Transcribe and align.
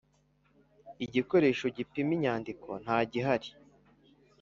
Igikoresho 1.05 1.65
gipima 1.77 2.11
inyandiko 2.17 2.69
ntagihari. 2.83 3.49